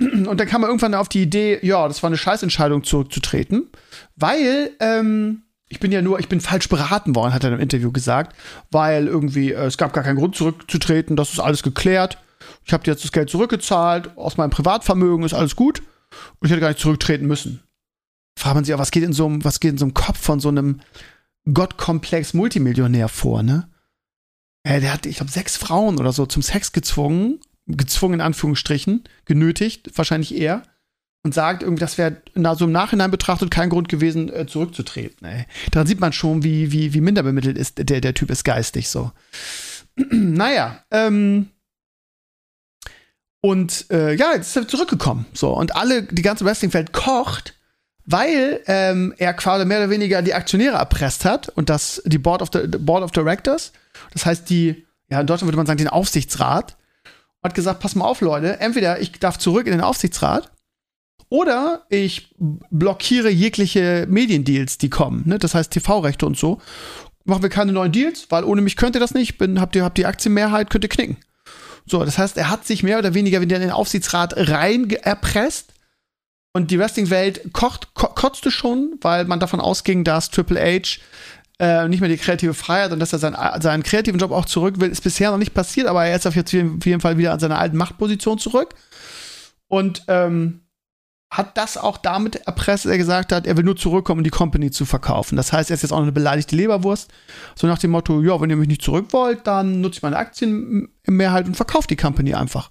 [0.00, 3.68] Und dann kam er irgendwann auf die Idee, ja, das war eine Scheißentscheidung zurückzutreten,
[4.16, 7.92] weil ähm, ich bin ja nur, ich bin falsch beraten worden, hat er im Interview
[7.92, 8.36] gesagt,
[8.70, 12.18] weil irgendwie äh, es gab gar keinen Grund zurückzutreten, das ist alles geklärt.
[12.64, 15.80] Ich habe jetzt das Geld zurückgezahlt, aus meinem Privatvermögen ist alles gut
[16.40, 17.62] und ich hätte gar nicht zurücktreten müssen.
[18.36, 20.18] Fragt man sich auch, was geht in so einem, was geht in so einem Kopf
[20.18, 20.80] von so einem
[21.52, 23.70] Gottkomplex Multimillionär vor, ne?
[24.64, 29.04] Äh, der hat, ich glaube, sechs Frauen oder so zum Sex gezwungen, gezwungen in Anführungsstrichen,
[29.24, 30.62] genötigt, wahrscheinlich eher
[31.22, 32.22] und sagt irgendwie, das wäre
[32.56, 35.26] so im Nachhinein betrachtet kein Grund gewesen, äh, zurückzutreten.
[35.26, 35.46] Ey.
[35.70, 38.88] Daran sieht man schon, wie, wie, wie minder bemittelt ist, der, der Typ ist geistig
[38.88, 39.12] so.
[39.96, 41.50] naja, ähm,
[43.42, 45.26] und äh, ja, jetzt ist er zurückgekommen.
[45.32, 47.54] So, und alle, die ganze Wrestlingfeld kocht,
[48.04, 52.42] weil ähm, er quasi mehr oder weniger die Aktionäre erpresst hat und das die Board
[52.42, 53.72] of, the, Board of Directors.
[54.12, 56.76] Das heißt, die, ja, in Deutschland würde man sagen, den Aufsichtsrat.
[57.42, 60.50] Hat gesagt, pass mal auf, Leute, entweder ich darf zurück in den Aufsichtsrat
[61.30, 65.22] oder ich blockiere jegliche Mediendeals, die kommen.
[65.26, 65.38] Ne?
[65.38, 66.60] Das heißt TV-Rechte und so.
[67.24, 69.38] Machen wir keine neuen Deals, weil ohne mich könnt ihr das nicht.
[69.38, 71.16] Bin, habt ihr habt die Aktienmehrheit, könnt ihr knicken.
[71.86, 75.72] So, das heißt, er hat sich mehr oder weniger wieder in den Aufsichtsrat rein erpresst.
[76.52, 80.98] Und die Wrestling-Welt ko kotzte schon, weil man davon ausging, dass Triple H
[81.60, 84.80] äh, nicht mehr die kreative Freiheit und dass er seinen, seinen kreativen Job auch zurück
[84.80, 87.58] will, ist bisher noch nicht passiert, aber er ist auf jeden Fall wieder an seiner
[87.58, 88.74] alten Machtposition zurück.
[89.68, 90.62] Und ähm,
[91.30, 94.30] hat das auch damit erpresst, dass er gesagt hat, er will nur zurückkommen, um die
[94.30, 95.36] Company zu verkaufen.
[95.36, 97.10] Das heißt, er ist jetzt auch eine beleidigte Leberwurst.
[97.54, 100.16] So nach dem Motto, ja, wenn ihr mich nicht zurück wollt, dann nutze ich meine
[100.16, 102.70] Aktien in Mehrheit und verkaufe die Company einfach.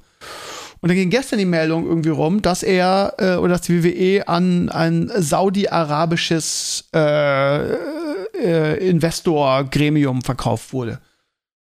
[0.82, 4.28] Und dann ging gestern die Meldung irgendwie rum, dass er äh, oder dass die WWE
[4.28, 11.00] an ein saudi-arabisches äh, äh, Investor-Gremium verkauft wurde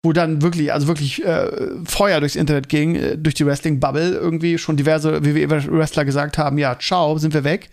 [0.08, 1.50] wo dann wirklich, also wirklich äh,
[1.84, 6.80] Feuer durchs Internet ging, äh, durch die Wrestling-Bubble, irgendwie schon diverse WWE-Wrestler gesagt haben, ja,
[6.80, 7.70] ciao, sind wir weg.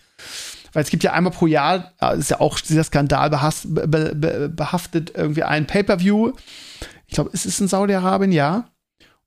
[0.72, 4.48] Weil es gibt ja einmal pro Jahr, ist ja auch dieser Skandal behast, be, be,
[4.48, 6.32] behaftet, irgendwie ein Pay-Per-View.
[7.06, 8.68] Ich glaube, es ist in Saudi-Arabien, ja.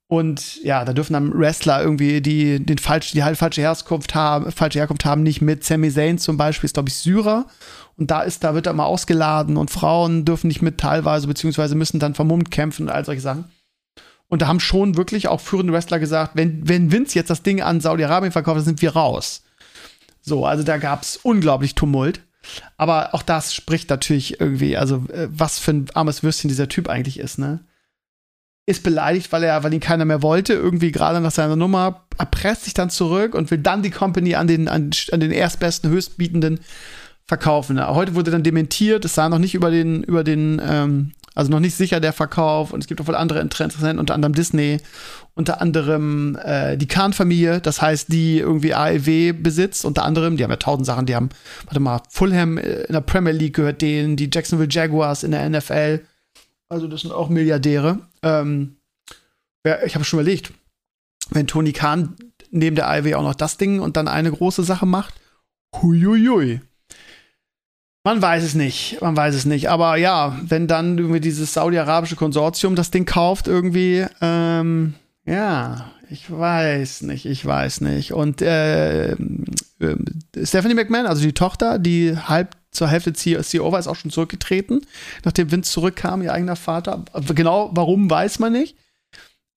[0.08, 4.52] Und ja, da dürfen dann Wrestler irgendwie, die den falsch, die halt falsche Herkunft haben,
[4.52, 5.64] falsche Herkunft haben, nicht mit.
[5.64, 7.46] Sami Zayn zum Beispiel ist, glaube ich, Syrer.
[7.98, 11.74] Und da ist, da wird er mal ausgeladen und Frauen dürfen nicht mit teilweise, beziehungsweise
[11.74, 13.44] müssen dann vermummt kämpfen und all solche Sachen.
[14.28, 17.60] Und da haben schon wirklich auch führende Wrestler gesagt, wenn, wenn Vince jetzt das Ding
[17.60, 19.42] an Saudi-Arabien verkauft, dann sind wir raus.
[20.20, 22.20] So, also da gab es unglaublich Tumult.
[22.76, 26.88] Aber auch das spricht natürlich irgendwie, also äh, was für ein armes Würstchen dieser Typ
[26.88, 27.64] eigentlich ist, ne?
[28.64, 32.64] Ist beleidigt, weil er, weil ihn keiner mehr wollte, irgendwie gerade nach seiner Nummer, erpresst
[32.64, 36.60] sich dann zurück und will dann die Company an den, an, an den erstbesten, höchstbietenden
[37.28, 37.86] verkaufen.
[37.86, 41.60] Heute wurde dann dementiert, es sei noch nicht über den, über den, ähm, also noch
[41.60, 44.78] nicht sicher der Verkauf und es gibt auch wohl andere Interessenten, unter anderem Disney,
[45.34, 50.50] unter anderem äh, die Kahn-Familie, das heißt, die irgendwie AEW besitzt, unter anderem, die haben
[50.50, 51.28] ja tausend Sachen, die haben,
[51.66, 56.00] warte mal, Fulham in der Premier League gehört denen, die Jacksonville Jaguars in der NFL,
[56.70, 57.98] also das sind auch Milliardäre.
[58.22, 58.76] Ähm,
[59.84, 60.52] ich habe schon überlegt,
[61.30, 62.16] wenn Tony Kahn
[62.50, 65.14] neben der AEW auch noch das Ding und dann eine große Sache macht,
[65.76, 66.62] huiuiui.
[68.08, 69.68] Man weiß es nicht, man weiß es nicht.
[69.68, 74.94] Aber ja, wenn dann irgendwie dieses saudi-arabische Konsortium das Ding kauft, irgendwie, ähm,
[75.26, 78.14] ja, ich weiß nicht, ich weiß nicht.
[78.14, 79.16] Und äh, äh,
[80.42, 84.86] Stephanie McMahon, also die Tochter, die halb zur Hälfte CEO war, ist auch schon zurückgetreten,
[85.26, 87.04] nachdem Vince zurückkam, ihr eigener Vater.
[87.34, 88.74] Genau warum, weiß man nicht.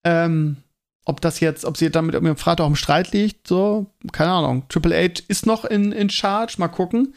[0.03, 0.57] Ähm,
[1.05, 4.31] ob das jetzt, ob sie damit mit ihrem Vater auch im Streit liegt, so, keine
[4.31, 4.63] Ahnung.
[4.67, 7.15] Triple H ist noch in, in Charge, mal gucken.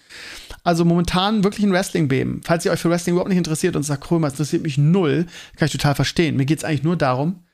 [0.64, 2.40] Also momentan wirklich ein Wrestling-Beben.
[2.42, 5.27] Falls ihr euch für Wrestling überhaupt nicht interessiert und sagt, Krömer, das interessiert mich null,
[5.57, 6.37] kann ich total verstehen.
[6.37, 7.44] Mir geht es eigentlich nur darum,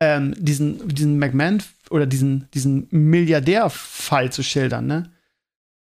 [0.00, 5.10] ähm, diesen, diesen McMahon oder diesen, diesen Milliardär-Fall zu schildern, ne?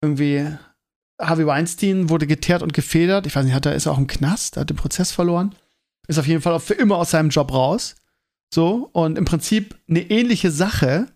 [0.02, 0.48] Irgendwie,
[1.22, 3.28] Harvey Weinstein wurde geteert und gefedert.
[3.28, 5.54] Ich weiß nicht, hat er, ist er auch im Knast, hat den Prozess verloren.
[6.08, 7.96] Ist auf jeden Fall für immer aus seinem Job raus.
[8.52, 11.08] So, und im Prinzip eine ähnliche Sache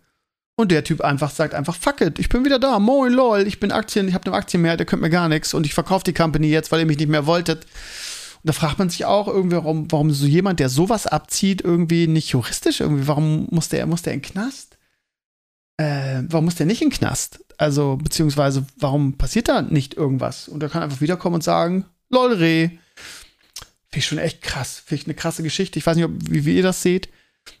[0.56, 3.60] und der Typ einfach sagt einfach, fuck it, ich bin wieder da, moin lol, ich
[3.60, 6.04] bin Aktien, ich habe eine Aktie mehr, der könnt mir gar nichts und ich verkaufe
[6.04, 7.64] die Company jetzt, weil ihr mich nicht mehr wolltet.
[7.64, 12.06] Und da fragt man sich auch irgendwie, warum, warum so jemand, der sowas abzieht, irgendwie
[12.06, 14.78] nicht juristisch irgendwie, warum muss der, muss der in den Knast?
[15.76, 17.44] Äh, warum muss der nicht in den Knast?
[17.58, 20.48] Also, beziehungsweise, warum passiert da nicht irgendwas?
[20.48, 22.68] Und er kann einfach wiederkommen und sagen, lol, Reh.
[23.88, 24.82] Finde ich schon echt krass.
[24.84, 25.78] Finde ich eine krasse Geschichte.
[25.78, 27.08] Ich weiß nicht, ob, wie, wie ihr das seht.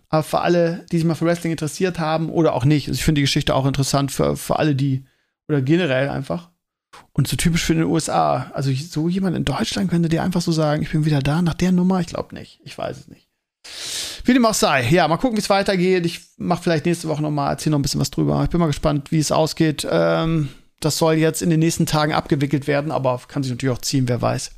[0.08, 3.04] Aber für alle, die sich mal für Wrestling interessiert haben oder auch nicht, also ich
[3.04, 5.04] finde die Geschichte auch interessant für, für alle, die,
[5.48, 6.50] oder generell einfach.
[7.12, 8.50] Und so typisch für den USA.
[8.54, 11.54] Also so jemand in Deutschland könnte dir einfach so sagen, ich bin wieder da nach
[11.54, 12.00] der Nummer.
[12.00, 12.60] Ich glaube nicht.
[12.64, 13.28] Ich weiß es nicht.
[14.24, 14.88] Wie dem auch sei.
[14.88, 16.06] Ja, mal gucken, wie es weitergeht.
[16.06, 18.42] Ich mache vielleicht nächste Woche noch mal, erzähle noch ein bisschen was drüber.
[18.44, 19.86] Ich bin mal gespannt, wie es ausgeht.
[19.88, 20.48] Ähm,
[20.80, 24.08] das soll jetzt in den nächsten Tagen abgewickelt werden, aber kann sich natürlich auch ziehen,
[24.08, 24.50] wer weiß.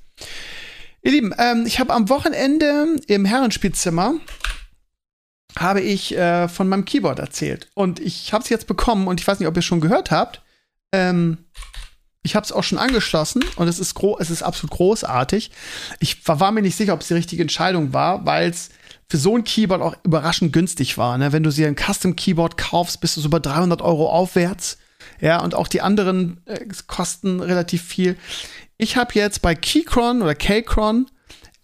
[1.03, 4.15] Ihr Lieben, ähm, ich habe am Wochenende im Herrenspielzimmer
[5.57, 7.69] habe ich äh, von meinem Keyboard erzählt.
[7.75, 10.11] Und ich habe es jetzt bekommen und ich weiß nicht, ob ihr es schon gehört
[10.11, 10.43] habt.
[10.93, 11.39] Ähm,
[12.23, 15.51] ich habe es auch schon angeschlossen und es ist, es ist absolut großartig.
[16.01, 18.71] Ich war, war mir nicht sicher, ob es die richtige Entscheidung war, weil es
[19.09, 21.17] für so ein Keyboard auch überraschend günstig war.
[21.17, 21.33] Ne?
[21.33, 24.79] Wenn du sie ein Custom Keyboard kaufst, bist du so bei 300 Euro aufwärts.
[25.21, 28.17] Ja, und auch die anderen äh, kosten relativ viel.
[28.77, 31.07] Ich habe jetzt bei Keychron oder Keychron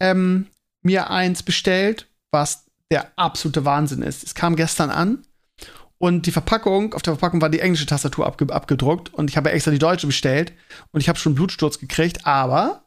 [0.01, 0.47] ähm,
[0.83, 4.25] mir eins bestellt, was der absolute Wahnsinn ist.
[4.25, 5.23] Es kam gestern an
[5.99, 9.53] und die Verpackung, auf der Verpackung war die englische Tastatur abge abgedruckt und ich habe
[9.53, 10.53] extra die deutsche bestellt
[10.93, 12.85] und ich habe schon Blutsturz gekriegt, aber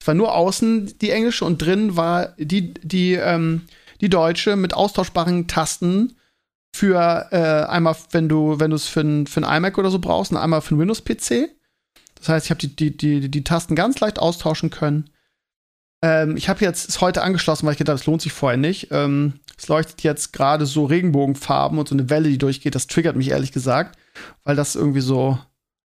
[0.00, 3.62] es war nur außen die englische und drin war die, die, ähm,
[4.00, 6.16] die deutsche mit austauschbaren Tasten
[6.74, 10.32] für äh, einmal, wenn du, wenn es für ein, für ein iMac oder so brauchst
[10.32, 11.48] und einmal für ein Windows-PC.
[12.16, 15.10] Das heißt, ich habe die, die, die, die Tasten ganz leicht austauschen können.
[16.02, 18.88] Ähm, ich habe jetzt es heute angeschlossen, weil ich gedacht, das lohnt sich vorher nicht.
[18.90, 22.74] Ähm, es leuchtet jetzt gerade so Regenbogenfarben und so eine Welle, die durchgeht.
[22.74, 23.98] Das triggert mich ehrlich gesagt,
[24.44, 25.38] weil das irgendwie so,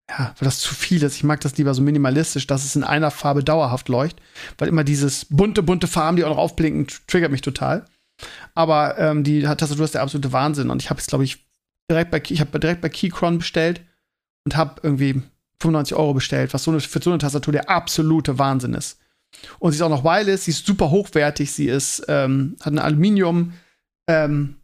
[0.09, 1.15] ja, weil das zu viel ist.
[1.15, 4.21] Ich mag das lieber so minimalistisch, dass es in einer Farbe dauerhaft leuchtet,
[4.57, 7.85] weil immer dieses bunte, bunte Farben, die auch noch aufblinken, triggert mich total.
[8.53, 11.45] Aber ähm, die Tastatur ist der absolute Wahnsinn und ich habe es, glaube ich,
[11.89, 13.81] direkt bei, ich habe direkt bei Keychron bestellt
[14.45, 15.21] und habe irgendwie
[15.59, 19.00] 95 Euro bestellt, was so eine, für so eine Tastatur der absolute Wahnsinn ist.
[19.59, 22.79] Und sie ist auch noch wireless, sie ist super hochwertig, sie ist, ähm, hat einen
[22.79, 23.53] Aluminium
[24.07, 24.57] ähm,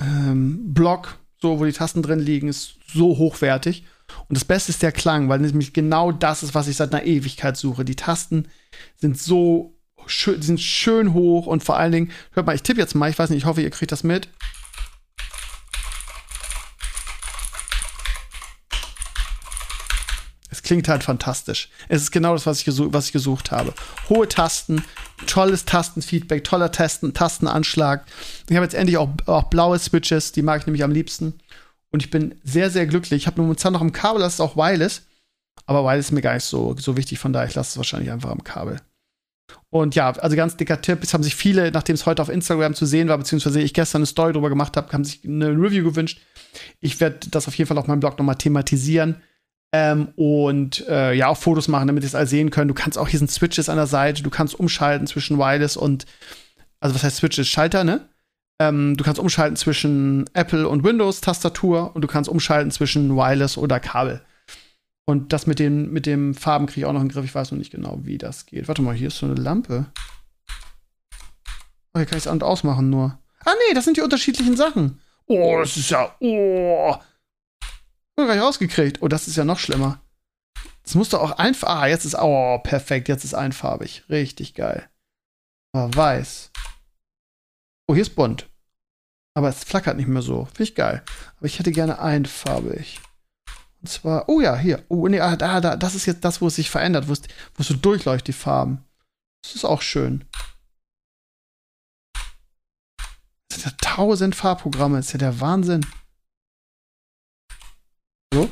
[0.00, 3.84] ähm, Block, so wo die Tasten drin liegen, ist so hochwertig.
[4.28, 7.04] Und das Beste ist der Klang, weil nämlich genau das ist, was ich seit einer
[7.04, 7.84] Ewigkeit suche.
[7.84, 8.48] Die Tasten
[8.96, 12.94] sind so schön, sind schön hoch und vor allen Dingen, hört mal, ich tippe jetzt
[12.94, 14.28] mal, ich weiß nicht, ich hoffe, ihr kriegt das mit.
[20.72, 21.68] Klingt halt fantastisch.
[21.90, 23.74] Es ist genau das, was ich, gesuch, was ich gesucht habe.
[24.08, 24.82] Hohe Tasten,
[25.26, 28.06] tolles Tastenfeedback, toller Tasten, Tastenanschlag.
[28.48, 31.34] Ich habe jetzt endlich auch, auch blaue Switches, die mag ich nämlich am liebsten.
[31.90, 33.24] Und ich bin sehr, sehr glücklich.
[33.24, 35.02] Ich habe momentan noch im Kabel, das ist auch Wireless.
[35.66, 38.10] Aber Wireless ist mir gar nicht so, so wichtig, von daher ich lasse es wahrscheinlich
[38.10, 38.78] einfach am Kabel.
[39.68, 41.00] Und ja, also ganz dicker Tipp.
[41.02, 43.98] Es haben sich viele, nachdem es heute auf Instagram zu sehen war, beziehungsweise ich gestern
[43.98, 46.22] eine Story drüber gemacht habe, haben sich eine Review gewünscht.
[46.80, 49.20] Ich werde das auf jeden Fall auf meinem Blog nochmal thematisieren.
[49.74, 52.70] Ähm, und äh, ja, auch Fotos machen, damit ihr es all sehen könnt.
[52.70, 56.04] Du kannst auch, hier sind Switches an der Seite, du kannst umschalten zwischen Wireless und,
[56.80, 57.48] also was heißt Switches?
[57.48, 58.06] Schalter, ne?
[58.60, 63.80] Ähm, du kannst umschalten zwischen Apple und Windows-Tastatur und du kannst umschalten zwischen Wireless oder
[63.80, 64.20] Kabel.
[65.06, 67.24] Und das mit den, mit dem Farben kriege ich auch noch in den Griff.
[67.24, 68.68] Ich weiß noch nicht genau, wie das geht.
[68.68, 69.86] Warte mal, hier ist so eine Lampe.
[71.94, 73.18] Oh, hier kann ich es an- und ausmachen nur.
[73.44, 75.00] Ah, nee, das sind die unterschiedlichen Sachen.
[75.26, 76.14] Oh, das ist ja.
[76.20, 76.94] Oh.
[78.16, 79.02] Oh, gar rausgekriegt.
[79.02, 80.00] Oh, das ist ja noch schlimmer.
[80.82, 81.68] Das musst du auch einfach.
[81.68, 82.16] Ah, jetzt ist.
[82.18, 83.08] Oh, perfekt.
[83.08, 84.04] Jetzt ist einfarbig.
[84.08, 84.88] Richtig geil.
[85.72, 86.50] Aber weiß.
[87.88, 88.48] Oh, hier ist bunt.
[89.34, 90.44] Aber es flackert nicht mehr so.
[90.46, 91.02] Finde ich geil.
[91.36, 93.00] Aber ich hätte gerne einfarbig.
[93.80, 94.28] Und zwar.
[94.28, 94.84] Oh ja, hier.
[94.88, 95.76] Oh, nee, ah, da, da.
[95.76, 97.08] Das ist jetzt das, wo es sich verändert.
[97.08, 97.22] Wo es,
[97.54, 98.84] wo es so durchleuchtet, die Farben.
[99.42, 100.24] Das ist auch schön.
[103.48, 104.98] Das sind ja tausend Farbprogramme.
[104.98, 105.86] Das ist ja der Wahnsinn.
[108.32, 108.50] So?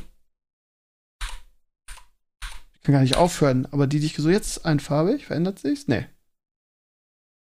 [2.75, 5.89] Ich kann gar nicht aufhören, aber die, die ich so jetzt einfarbig, verändert sich's?
[5.89, 6.07] Nee.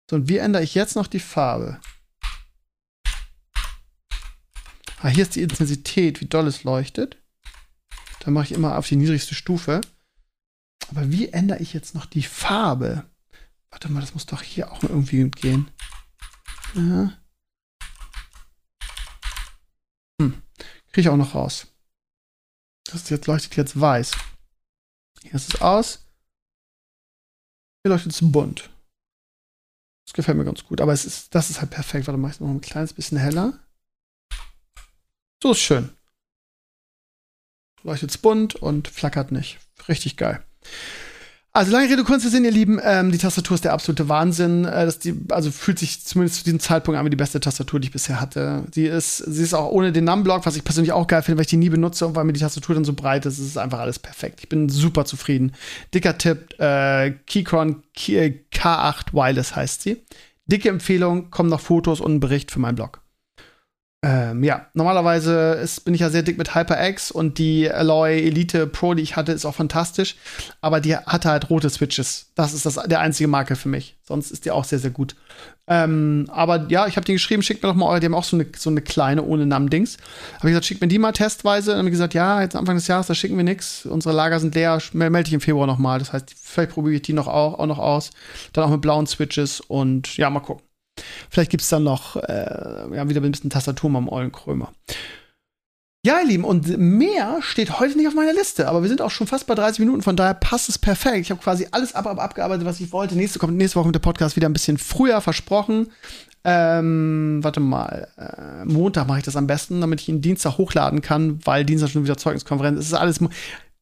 [0.10, 1.82] So, und wie ändere ich jetzt noch die Farbe?
[5.02, 7.18] Ah, hier ist die Intensität, wie doll es leuchtet.
[8.22, 9.82] Da mache ich immer auf die niedrigste Stufe.
[10.90, 13.06] Aber wie ändere ich jetzt noch die Farbe?
[13.70, 15.70] Warte mal, das muss doch hier auch irgendwie gehen.
[16.74, 17.14] Ja.
[20.22, 20.42] Hm.
[20.92, 21.68] Kriege ich auch noch raus.
[22.92, 24.12] Das jetzt leuchtet jetzt weiß.
[25.22, 26.06] Hier ist es aus.
[27.84, 28.70] Hier leuchtet es bunt.
[30.06, 30.82] Das gefällt mir ganz gut.
[30.82, 32.08] Aber es ist, das ist halt perfekt.
[32.08, 33.60] Warte, mache ich es noch ein kleines bisschen heller.
[35.42, 35.96] So ist schön.
[37.84, 39.60] Leuchtet es bunt und flackert nicht.
[39.88, 40.44] Richtig geil.
[41.52, 44.66] Also lange Rede, kurzer Sinn, ihr Lieben, ähm, die Tastatur ist der absolute Wahnsinn.
[44.66, 47.80] Äh, das die, also fühlt sich zumindest zu diesem Zeitpunkt an wie die beste Tastatur,
[47.80, 48.66] die ich bisher hatte.
[48.72, 51.46] Sie ist, sie ist auch ohne den Numblock, was ich persönlich auch geil finde, weil
[51.46, 53.58] ich die nie benutze und weil mir die Tastatur dann so breit ist, ist es
[53.58, 54.42] einfach alles perfekt.
[54.44, 55.54] Ich bin super zufrieden.
[55.92, 60.04] Dicker Tipp, äh, Keychron K8 Wireless heißt sie.
[60.46, 63.02] Dicke Empfehlung, kommen noch Fotos und ein Bericht für meinen Blog.
[64.02, 68.66] Ähm, ja, normalerweise ist, bin ich ja sehr dick mit HyperX und die Alloy Elite
[68.66, 70.16] Pro, die ich hatte, ist auch fantastisch.
[70.62, 72.32] Aber die hatte halt rote Switches.
[72.36, 73.98] Das ist das, der einzige Marke für mich.
[74.04, 75.18] Sonst ist die auch sehr, sehr gut.
[75.68, 78.00] Ähm, aber ja, ich habe die geschrieben, schickt mir doch mal eure.
[78.00, 79.98] Die haben auch so eine, so eine kleine ohne Namen-Dings.
[80.38, 81.72] Habe ich gesagt, schickt mir die mal testweise.
[81.72, 83.86] Dann haben wir gesagt, ja, jetzt Anfang des Jahres, da schicken wir nichts.
[83.86, 84.82] Unsere Lager sind leer.
[84.94, 86.00] Melde ich im Februar noch mal.
[86.00, 88.12] Das heißt, vielleicht probiere ich die noch auch, auch noch aus.
[88.54, 90.69] Dann auch mit blauen Switches und ja, mal gucken.
[91.30, 94.72] Vielleicht gibt es dann noch äh, ja, wieder ein bisschen Tastatur am Eulenkrömer.
[96.06, 99.12] Ja, ihr Lieben, und mehr steht heute nicht auf meiner Liste, aber wir sind auch
[99.12, 101.18] schon fast bei 30 Minuten, von daher passt es perfekt.
[101.18, 103.18] Ich habe quasi alles ab, ab, abgearbeitet, was ich wollte.
[103.18, 105.92] Nächste, kommt, nächste Woche kommt der Podcast wieder ein bisschen früher versprochen.
[106.46, 111.02] Ähm, warte mal, äh, Montag mache ich das am besten, damit ich ihn Dienstag hochladen
[111.02, 112.86] kann, weil Dienstag schon wieder Zeugniskonferenz ist.
[112.86, 113.20] Es ist alles.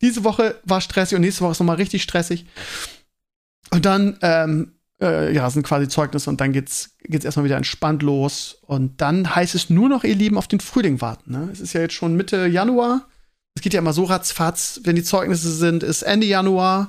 [0.01, 2.47] Diese Woche war stressig und nächste Woche ist nochmal richtig stressig.
[3.69, 8.03] Und dann ähm, äh, ja, sind quasi Zeugnisse und dann geht's, geht's erstmal wieder entspannt
[8.03, 8.57] los.
[8.62, 11.31] Und dann heißt es nur noch, ihr Lieben, auf den Frühling warten.
[11.31, 11.49] Ne?
[11.51, 13.07] Es ist ja jetzt schon Mitte Januar.
[13.55, 16.88] Es geht ja immer so ratzfatz, wenn die Zeugnisse sind, ist Ende Januar.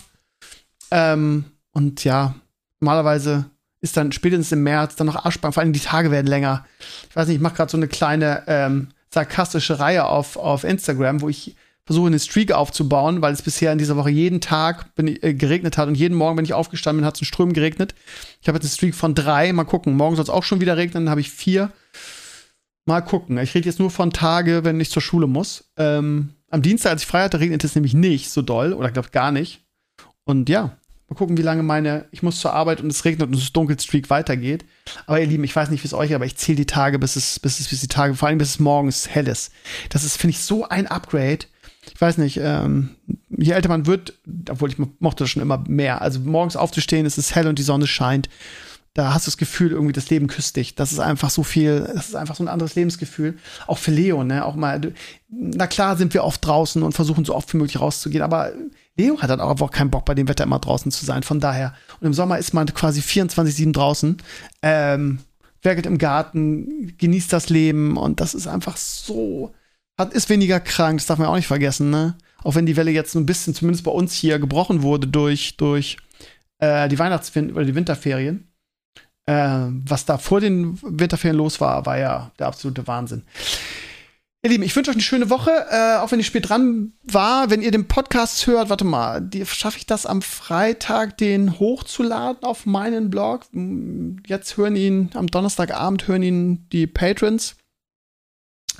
[0.90, 2.34] Ähm, und ja,
[2.80, 3.46] normalerweise
[3.80, 6.66] ist dann spätestens im März dann noch Arschbahn, vor allem die Tage werden länger.
[7.08, 11.20] Ich weiß nicht, ich mache gerade so eine kleine ähm, sarkastische Reihe auf, auf Instagram,
[11.20, 11.54] wo ich
[11.88, 15.78] versuche eine Streak aufzubauen, weil es bisher in dieser Woche jeden Tag bin, äh, geregnet
[15.78, 17.94] hat und jeden Morgen, wenn ich aufgestanden bin, hat es in Strömen geregnet.
[18.42, 19.54] Ich habe jetzt eine Streak von drei.
[19.54, 19.96] Mal gucken.
[19.96, 21.72] Morgen soll es auch schon wieder regnen, dann habe ich vier.
[22.84, 23.38] Mal gucken.
[23.38, 25.70] Ich rede jetzt nur von Tage, wenn ich zur Schule muss.
[25.78, 29.08] Ähm, am Dienstag, als ich frei hatte, regnet es nämlich nicht so doll oder glaube
[29.08, 29.62] gar nicht.
[30.24, 30.76] Und ja,
[31.08, 34.10] mal gucken, wie lange meine, ich muss zur Arbeit und es regnet und es Dunkelstreak
[34.10, 34.66] weitergeht.
[35.06, 37.16] Aber ihr Lieben, ich weiß nicht, wie es euch, aber ich zähle die Tage, bis
[37.16, 39.52] es, bis es, bis die Tage, vor allem bis es morgens hell ist.
[39.88, 41.46] Das ist, finde ich, so ein Upgrade
[41.94, 42.90] ich weiß nicht, ähm,
[43.28, 44.14] je älter man wird,
[44.50, 46.02] obwohl ich mochte das schon immer mehr.
[46.02, 48.28] Also morgens aufzustehen, es ist hell und die Sonne scheint.
[48.94, 50.74] Da hast du das Gefühl, irgendwie das Leben küsst dich.
[50.74, 53.38] Das ist einfach so viel, das ist einfach so ein anderes Lebensgefühl.
[53.66, 54.44] Auch für Leo, ne?
[54.44, 54.80] Auch mal,
[55.28, 58.52] na klar sind wir oft draußen und versuchen so oft wie möglich rauszugehen, aber
[58.96, 61.22] Leo hat dann auch einfach keinen Bock, bei dem Wetter immer draußen zu sein.
[61.22, 61.74] Von daher.
[62.00, 64.16] Und im Sommer ist man quasi 24-7 draußen.
[64.62, 65.20] Ähm,
[65.62, 69.54] werkelt im Garten, genießt das Leben und das ist einfach so,
[69.98, 72.16] hat, ist weniger krank, das darf man auch nicht vergessen, ne?
[72.42, 75.96] Auch wenn die Welle jetzt ein bisschen, zumindest bei uns hier, gebrochen wurde durch, durch
[76.60, 78.48] äh, die Weihnachtsferien oder die Winterferien.
[79.26, 83.24] Äh, was da vor den Winterferien los war, war ja der absolute Wahnsinn.
[84.44, 87.50] Ihr Lieben, ich wünsche euch eine schöne Woche, äh, auch wenn ich spät dran war.
[87.50, 92.64] Wenn ihr den Podcast hört, warte mal, schaffe ich das am Freitag, den hochzuladen auf
[92.64, 93.46] meinen Blog?
[94.26, 97.56] Jetzt hören ihn, am Donnerstagabend hören ihn die Patrons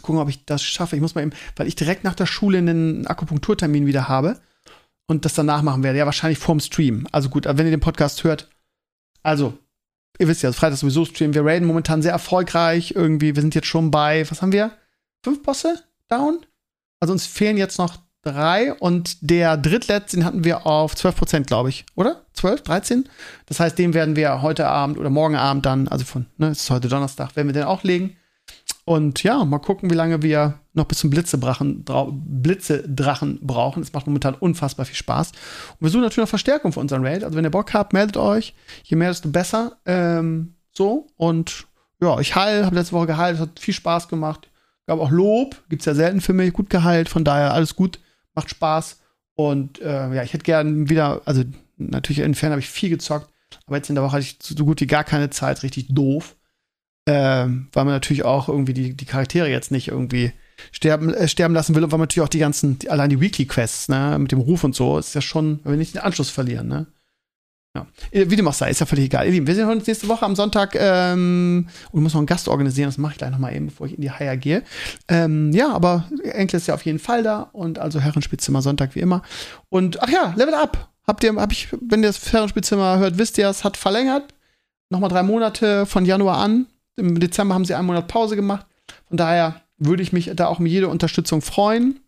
[0.03, 0.97] gucken, ob ich das schaffe.
[0.97, 4.41] Ich muss mal eben, weil ich direkt nach der Schule einen Akupunkturtermin wieder habe
[5.07, 5.99] und das danach machen werde.
[5.99, 7.07] Ja, wahrscheinlich vorm Stream.
[7.13, 8.49] Also gut, wenn ihr den Podcast hört,
[9.23, 9.59] also,
[10.19, 11.35] ihr wisst ja, Freitag sowieso streamen.
[11.35, 12.93] Wir raiden momentan sehr erfolgreich.
[12.95, 14.73] Irgendwie, wir sind jetzt schon bei, was haben wir?
[15.23, 16.45] Fünf Bosse down?
[17.01, 21.47] Also uns fehlen jetzt noch drei und der drittletzte, den hatten wir auf 12 Prozent,
[21.47, 22.25] glaube ich, oder?
[22.35, 23.09] 12, 13?
[23.47, 26.63] Das heißt, den werden wir heute Abend oder morgen Abend dann, also von, ne, es
[26.63, 28.17] ist heute Donnerstag, werden wir den auch legen.
[28.89, 33.83] Und ja, mal gucken, wie lange wir noch bis zum Blitzedrachen, Blitzedrachen brauchen.
[33.83, 35.33] Es macht momentan unfassbar viel Spaß.
[35.33, 37.23] Und wir suchen natürlich noch Verstärkung für unseren Raid.
[37.23, 38.55] Also wenn ihr Bock habt, meldet euch.
[38.85, 39.77] Je mehr, desto besser.
[39.85, 41.07] Ähm, so.
[41.19, 41.67] Und
[42.01, 44.49] ja, ich heil, habe letzte Woche geheilt, hat viel Spaß gemacht.
[44.87, 47.11] Gab auch Lob, gibt es ja selten für mich, gut geheilt.
[47.11, 47.99] Von daher alles gut,
[48.35, 49.03] macht Spaß.
[49.35, 51.43] Und äh, ja, ich hätte gern wieder, also
[51.77, 53.29] natürlich inwiefern habe ich viel gezockt,
[53.67, 56.38] aber jetzt in der Woche hatte ich so gut wie gar keine Zeit, richtig doof
[57.09, 60.33] ähm, weil man natürlich auch irgendwie die, die Charaktere jetzt nicht irgendwie
[60.73, 63.19] sterben, äh, sterben lassen will und weil man natürlich auch die ganzen, die, allein die
[63.19, 66.03] Weekly Quests, ne, mit dem Ruf und so, ist ja schon, wenn wir nicht den
[66.03, 66.87] Anschluss verlieren, ne.
[67.75, 67.87] Ja.
[68.11, 69.27] Wie dem auch sei, ist ja völlig egal.
[69.27, 72.49] Ihr Lieben, wir sehen uns nächste Woche am Sonntag ähm, und muss noch einen Gast
[72.49, 72.89] organisieren.
[72.89, 74.63] Das mache ich gleich noch mal eben, bevor ich in die Haier gehe.
[75.07, 79.01] Ähm, ja, aber Enkel ist ja auf jeden Fall da und also Herrenspielzimmer Sonntag wie
[79.01, 79.23] immer.
[79.69, 80.89] Und ach ja, Level Up.
[81.07, 84.35] Habt ihr, hab ich, wenn ihr das Herrenspielzimmer hört, wisst ihr, es hat verlängert.
[84.91, 86.67] Nochmal drei Monate von Januar an.
[86.99, 88.67] Im Dezember haben sie einen Monat Pause gemacht.
[89.09, 92.01] Von daher würde ich mich da auch um jede Unterstützung freuen.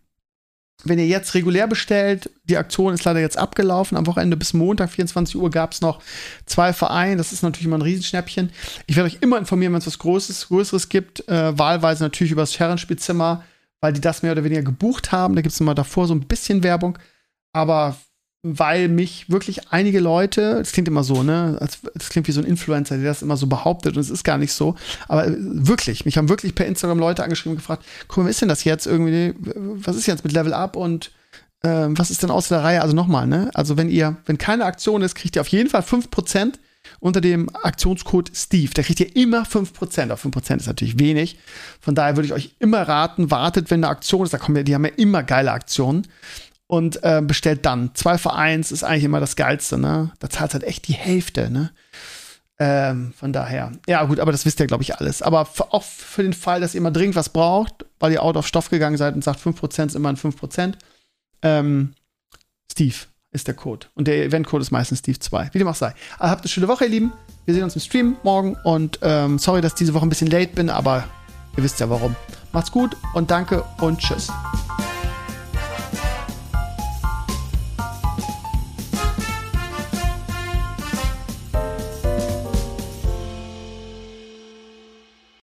[0.83, 3.98] Wenn ihr jetzt regulär bestellt, die Aktion ist leider jetzt abgelaufen.
[3.98, 6.00] Am Wochenende bis Montag, 24 Uhr, gab es noch
[6.46, 7.16] zwei Vereine.
[7.16, 8.50] Das ist natürlich immer ein Riesenschnäppchen.
[8.87, 11.29] Ich werde euch immer informieren, wenn es was Größeres, Größeres gibt.
[11.29, 13.44] Äh, wahlweise natürlich über das Herrenspielzimmer,
[13.81, 15.35] weil die das mehr oder weniger gebucht haben.
[15.35, 16.98] Da gibt es immer davor so ein bisschen Werbung.
[17.53, 17.96] Aber
[18.42, 21.59] weil mich wirklich einige Leute, das klingt immer so, ne,
[21.94, 24.38] das klingt wie so ein Influencer, der das immer so behauptet und es ist gar
[24.38, 24.76] nicht so,
[25.09, 28.40] aber wirklich, mich haben wirklich per Instagram Leute angeschrieben und gefragt, guck mal, was ist
[28.40, 31.11] denn das jetzt irgendwie, was ist jetzt mit Level Up und
[31.62, 32.83] äh, was ist denn außer der Reihe?
[32.83, 35.83] Also nochmal, ne, also wenn ihr, wenn keine Aktion ist, kriegt ihr auf jeden Fall
[35.83, 36.55] 5%
[36.98, 38.72] unter dem Aktionscode Steve.
[38.74, 40.11] Da kriegt ihr immer 5%.
[40.11, 41.38] Auf 5% ist natürlich wenig.
[41.79, 44.33] Von daher würde ich euch immer raten, wartet, wenn eine Aktion ist.
[44.33, 46.07] Da kommen ja, die haben ja immer geile Aktionen
[46.70, 47.90] und äh, bestellt dann.
[47.94, 50.12] Zwei für eins ist eigentlich immer das Geilste, ne?
[50.20, 51.72] Da zahlt halt echt die Hälfte, ne?
[52.61, 53.72] Ähm, von daher.
[53.88, 55.20] Ja, gut, aber das wisst ihr, glaube ich, alles.
[55.20, 58.46] Aber auch für den Fall, dass ihr mal dringend was braucht, weil ihr out auf
[58.46, 60.74] Stoff gegangen seid und sagt, 5% ist immer ein 5%,
[61.42, 61.94] ähm,
[62.70, 62.94] Steve
[63.33, 63.88] ist der Code.
[63.94, 65.50] Und der Eventcode ist meistens Steve 2.
[65.52, 65.92] Wie dem auch sei.
[66.20, 67.12] Also habt eine schöne Woche, ihr Lieben.
[67.46, 70.54] Wir sehen uns im Stream morgen und ähm, sorry, dass diese Woche ein bisschen late
[70.54, 71.02] bin, aber
[71.56, 72.14] ihr wisst ja warum.
[72.52, 74.30] Macht's gut und danke und tschüss.